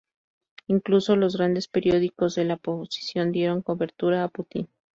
Incluso 0.65 1.15
los 1.15 1.35
grandes 1.37 1.67
periódicos 1.67 2.33
de 2.33 2.45
la 2.45 2.55
oposición 2.55 3.31
dieron 3.31 3.61
cobertura 3.61 4.23
a 4.23 4.29
Putin. 4.29 4.67